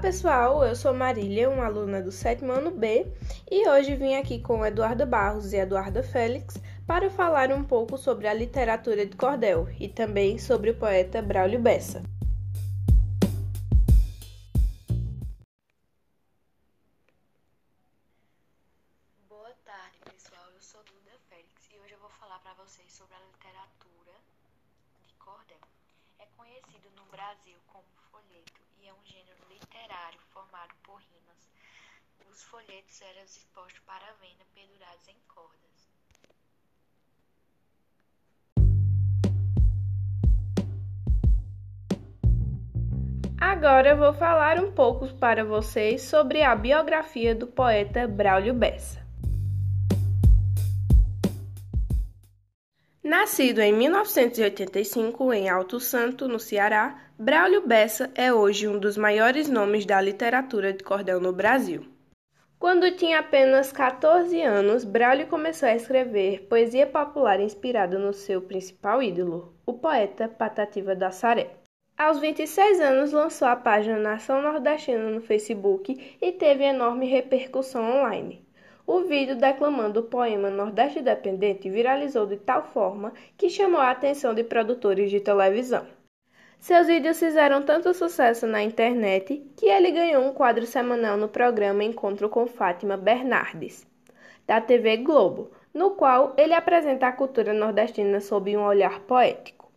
pessoal, 0.00 0.64
eu 0.64 0.76
sou 0.76 0.94
Marília, 0.94 1.50
uma 1.50 1.66
aluna 1.66 2.00
do 2.00 2.12
sétimo 2.12 2.52
ano 2.52 2.70
B, 2.70 3.04
e 3.50 3.68
hoje 3.68 3.96
vim 3.96 4.14
aqui 4.14 4.40
com 4.40 4.64
Eduarda 4.64 5.04
Barros 5.04 5.52
e 5.52 5.56
Eduarda 5.56 6.04
Félix 6.04 6.56
para 6.86 7.10
falar 7.10 7.50
um 7.50 7.64
pouco 7.64 7.98
sobre 7.98 8.28
a 8.28 8.34
literatura 8.34 9.04
de 9.04 9.16
cordel 9.16 9.68
e 9.80 9.88
também 9.88 10.38
sobre 10.38 10.70
o 10.70 10.76
poeta 10.76 11.20
Braulio 11.20 11.58
Bessa. 11.58 12.00
Boa 19.28 19.52
tarde, 19.64 19.98
pessoal. 20.04 20.44
Eu 20.54 20.60
sou 20.60 20.80
Duda 20.84 21.18
Félix 21.28 21.68
e 21.74 21.78
hoje 21.80 21.94
eu 21.94 21.98
vou 21.98 22.10
falar 22.20 22.38
para 22.38 22.54
vocês 22.54 22.92
sobre 22.92 23.16
a 23.16 23.20
literatura 23.32 24.14
de 25.08 25.14
cordel. 25.14 25.58
É 26.20 26.26
conhecido 26.36 26.88
no 26.96 27.04
Brasil 27.10 27.56
como 27.66 27.84
folheto 28.12 28.47
é 28.86 28.92
um 28.92 29.04
gênero 29.04 29.38
literário 29.48 30.20
formado 30.32 30.74
por 30.82 31.00
rimas. 31.00 31.50
Os 32.30 32.42
folhetos 32.44 33.00
eram 33.02 33.22
expostos 33.24 33.80
para 33.86 34.12
venda 34.20 34.44
pendurados 34.54 35.08
em 35.08 35.16
cordas. 35.26 35.88
Agora 43.40 43.88
eu 43.88 43.96
vou 43.96 44.12
falar 44.12 44.62
um 44.62 44.70
pouco 44.72 45.12
para 45.14 45.44
vocês 45.44 46.02
sobre 46.02 46.42
a 46.42 46.54
biografia 46.54 47.34
do 47.34 47.46
poeta 47.46 48.06
Braulio 48.06 48.54
Bessa. 48.54 49.07
Nascido 53.08 53.60
em 53.60 53.72
1985 53.72 55.32
em 55.32 55.48
Alto 55.48 55.80
Santo, 55.80 56.28
no 56.28 56.38
Ceará, 56.38 57.04
Braulio 57.18 57.66
Bessa 57.66 58.10
é 58.14 58.30
hoje 58.30 58.68
um 58.68 58.78
dos 58.78 58.98
maiores 58.98 59.48
nomes 59.48 59.86
da 59.86 59.98
literatura 59.98 60.74
de 60.74 60.84
cordel 60.84 61.18
no 61.18 61.32
Brasil. 61.32 61.86
Quando 62.58 62.94
tinha 62.96 63.20
apenas 63.20 63.72
14 63.72 64.42
anos, 64.42 64.84
Braulio 64.84 65.26
começou 65.26 65.70
a 65.70 65.74
escrever 65.74 66.48
poesia 66.50 66.86
popular 66.86 67.40
inspirada 67.40 67.98
no 67.98 68.12
seu 68.12 68.42
principal 68.42 69.02
ídolo, 69.02 69.54
o 69.64 69.72
poeta 69.72 70.28
Patativa 70.28 70.94
da 70.94 71.10
Saré. 71.10 71.52
Aos 71.96 72.18
26 72.18 72.78
anos, 72.78 73.12
lançou 73.12 73.48
a 73.48 73.56
página 73.56 73.98
Nação 73.98 74.42
Nordestina 74.42 75.08
no 75.08 75.22
Facebook 75.22 76.18
e 76.20 76.32
teve 76.32 76.62
enorme 76.62 77.06
repercussão 77.06 78.00
online. 78.00 78.46
O 78.90 79.02
vídeo 79.02 79.36
declamando 79.36 80.00
o 80.00 80.04
poema 80.04 80.48
Nordeste 80.48 81.00
Independente 81.00 81.68
viralizou 81.68 82.24
de 82.24 82.38
tal 82.38 82.62
forma 82.62 83.12
que 83.36 83.50
chamou 83.50 83.82
a 83.82 83.90
atenção 83.90 84.32
de 84.32 84.42
produtores 84.42 85.10
de 85.10 85.20
televisão. 85.20 85.86
Seus 86.58 86.86
vídeos 86.86 87.18
fizeram 87.18 87.62
tanto 87.62 87.92
sucesso 87.92 88.46
na 88.46 88.62
internet 88.62 89.44
que 89.54 89.66
ele 89.66 89.90
ganhou 89.90 90.24
um 90.24 90.32
quadro 90.32 90.64
semanal 90.64 91.18
no 91.18 91.28
programa 91.28 91.84
Encontro 91.84 92.30
com 92.30 92.46
Fátima 92.46 92.96
Bernardes, 92.96 93.86
da 94.46 94.58
TV 94.58 94.96
Globo, 94.96 95.50
no 95.74 95.90
qual 95.90 96.32
ele 96.38 96.54
apresenta 96.54 97.08
a 97.08 97.12
cultura 97.12 97.52
nordestina 97.52 98.22
sob 98.22 98.56
um 98.56 98.64
olhar 98.64 99.00
poético. 99.00 99.70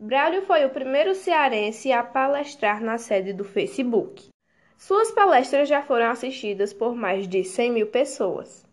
Braulio 0.00 0.40
foi 0.40 0.64
o 0.64 0.70
primeiro 0.70 1.14
cearense 1.14 1.92
a 1.92 2.02
palestrar 2.02 2.82
na 2.82 2.96
sede 2.96 3.34
do 3.34 3.44
Facebook. 3.44 4.30
Suas 4.76 5.10
palestras 5.10 5.68
já 5.68 5.82
foram 5.82 6.10
assistidas 6.10 6.72
por 6.72 6.94
mais 6.94 7.26
de 7.26 7.42
100 7.44 7.70
mil 7.72 7.86
pessoas. 7.86 8.66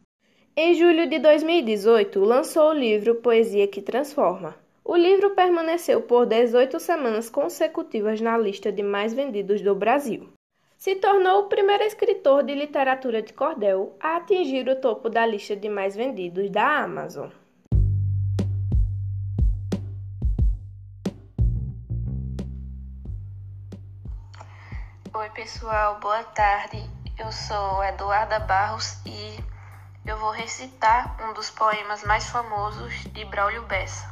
Em 0.55 0.73
julho 0.73 1.08
de 1.08 1.19
2018, 1.19 2.19
lançou 2.19 2.69
o 2.71 2.73
livro 2.73 3.16
Poesia 3.16 3.67
que 3.67 3.81
Transforma. 3.81 4.55
O 4.83 4.97
livro 4.97 5.30
permaneceu 5.31 6.02
por 6.02 6.25
18 6.25 6.80
semanas 6.80 7.30
consecutivas 7.30 8.19
na 8.19 8.38
lista 8.38 8.71
de 8.71 8.83
mais 8.83 9.13
vendidos 9.13 9.61
do 9.61 9.73
Brasil. 9.73 10.27
Se 10.77 10.95
tornou 10.95 11.41
o 11.41 11.47
primeiro 11.47 11.83
escritor 11.83 12.43
de 12.43 12.55
literatura 12.55 13.21
de 13.21 13.31
cordel 13.31 13.95
a 13.99 14.17
atingir 14.17 14.67
o 14.67 14.76
topo 14.76 15.09
da 15.09 15.26
lista 15.26 15.55
de 15.55 15.70
mais 15.70 15.95
vendidos 15.95 16.49
da 16.49 16.83
Amazon. 16.83 17.30
Oi, 25.14 25.30
pessoal, 25.32 25.99
boa 25.99 26.23
tarde. 26.23 26.89
Eu 27.20 27.30
sou 27.33 27.83
Eduarda 27.83 28.39
Barros 28.39 28.94
e 29.05 29.44
eu 30.05 30.17
vou 30.17 30.32
recitar 30.32 31.22
um 31.22 31.33
dos 31.33 31.49
poemas 31.49 32.02
mais 32.05 32.30
famosos 32.30 32.94
de 33.11 33.26
Braulio 33.26 33.61
Bessa. 33.64 34.10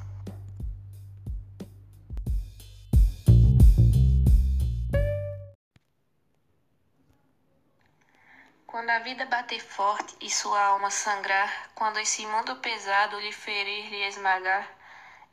Quando 8.67 8.89
a 8.89 8.99
vida 8.99 9.25
bater 9.25 9.61
forte 9.61 10.17
e 10.19 10.29
sua 10.29 10.61
alma 10.61 10.91
sangrar, 10.91 11.69
quando 11.75 11.97
esse 11.97 12.25
mundo 12.27 12.57
pesado 12.57 13.17
lhe 13.21 13.31
ferir 13.31 13.93
e 13.93 14.05
esmagar, 14.09 14.67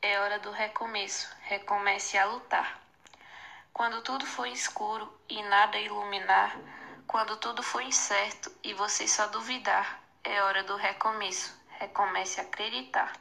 é 0.01 0.17
hora 0.21 0.39
do 0.39 0.49
recomeço, 0.49 1.29
recomece 1.41 2.17
a 2.17 2.23
lutar. 2.23 2.86
Quando 3.77 4.01
tudo 4.01 4.25
for 4.25 4.47
escuro 4.47 5.07
e 5.29 5.39
nada 5.43 5.77
iluminar, 5.77 6.57
quando 7.05 7.37
tudo 7.37 7.61
for 7.61 7.79
incerto 7.83 8.51
e 8.63 8.73
você 8.73 9.07
só 9.07 9.27
duvidar, 9.27 10.01
é 10.23 10.41
hora 10.41 10.63
do 10.63 10.75
recomeço. 10.75 11.55
Recomece 11.77 12.41
a 12.41 12.43
acreditar. 12.43 13.13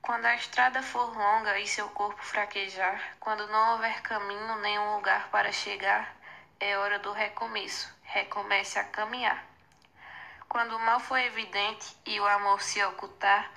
Quando 0.00 0.26
a 0.26 0.36
estrada 0.36 0.80
for 0.80 1.12
longa 1.12 1.58
e 1.58 1.66
seu 1.66 1.88
corpo 1.88 2.22
fraquejar, 2.22 3.16
quando 3.18 3.48
não 3.48 3.72
houver 3.72 4.00
caminho 4.00 4.58
nem 4.58 4.78
um 4.78 4.94
lugar 4.94 5.28
para 5.30 5.50
chegar, 5.50 6.14
é 6.60 6.78
hora 6.78 7.00
do 7.00 7.10
recomeço. 7.10 7.92
Recomece 8.04 8.78
a 8.78 8.84
caminhar. 8.84 9.44
Quando 10.48 10.76
o 10.76 10.78
mal 10.78 11.00
for 11.00 11.18
evidente 11.18 11.96
e 12.06 12.20
o 12.20 12.28
amor 12.28 12.62
se 12.62 12.80
ocultar, 12.84 13.50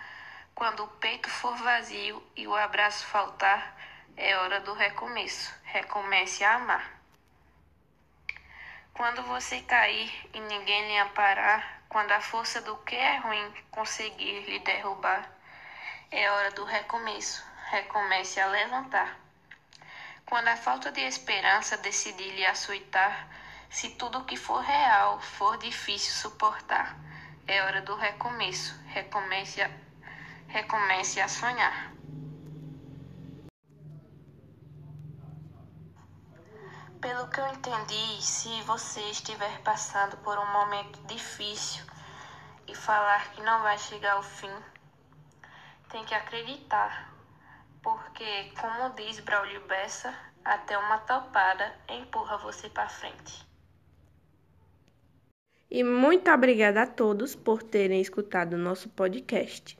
quando 0.55 0.83
o 0.83 0.87
peito 0.87 1.29
for 1.29 1.55
vazio 1.57 2.27
e 2.35 2.47
o 2.47 2.55
abraço 2.55 3.05
faltar, 3.05 3.92
é 4.17 4.37
hora 4.37 4.59
do 4.61 4.73
recomeço. 4.73 5.53
Recomece 5.63 6.43
a 6.43 6.55
amar. 6.55 7.01
Quando 8.93 9.23
você 9.23 9.61
cair 9.61 10.11
e 10.33 10.39
ninguém 10.39 10.87
lhe 10.87 10.97
amparar, 10.99 11.81
quando 11.89 12.11
a 12.11 12.21
força 12.21 12.61
do 12.61 12.77
que 12.77 12.95
é 12.95 13.17
ruim 13.17 13.53
conseguir 13.71 14.41
lhe 14.45 14.59
derrubar, 14.59 15.29
é 16.11 16.29
hora 16.29 16.51
do 16.51 16.63
recomeço. 16.63 17.43
Recomece 17.71 18.39
a 18.39 18.47
levantar. 18.47 19.17
Quando 20.25 20.47
a 20.47 20.57
falta 20.57 20.91
de 20.91 21.01
esperança 21.01 21.77
decidir 21.77 22.35
lhe 22.35 22.45
açoitar, 22.45 23.27
se 23.69 23.89
tudo 23.91 24.25
que 24.25 24.37
for 24.37 24.61
real 24.61 25.19
for 25.19 25.57
difícil 25.57 26.13
suportar, 26.13 26.95
é 27.47 27.63
hora 27.63 27.81
do 27.81 27.95
recomeço. 27.95 28.79
Recomece 28.87 29.63
a, 29.63 29.71
recomece 30.47 31.19
a 31.19 31.27
sonhar. 31.27 31.91
Pelo 37.03 37.27
que 37.27 37.41
eu 37.41 37.47
entendi, 37.47 38.21
se 38.21 38.61
você 38.61 39.01
estiver 39.11 39.61
passando 39.61 40.15
por 40.23 40.37
um 40.37 40.53
momento 40.53 40.97
difícil 41.05 41.83
e 42.65 42.73
falar 42.73 43.29
que 43.33 43.41
não 43.41 43.61
vai 43.61 43.77
chegar 43.77 44.13
ao 44.13 44.23
fim, 44.23 44.47
tem 45.91 46.05
que 46.05 46.13
acreditar, 46.15 47.13
porque, 47.81 48.53
como 48.57 48.95
diz 48.95 49.19
Braulio 49.19 49.67
Bessa, 49.67 50.15
até 50.45 50.77
uma 50.77 50.97
topada 50.99 51.75
empurra 51.89 52.37
você 52.37 52.69
para 52.69 52.87
frente. 52.87 53.45
E 55.69 55.83
muito 55.83 56.31
obrigada 56.31 56.83
a 56.83 56.87
todos 56.87 57.35
por 57.35 57.61
terem 57.61 57.99
escutado 57.99 58.53
o 58.53 58.57
nosso 58.57 58.87
podcast. 58.87 59.77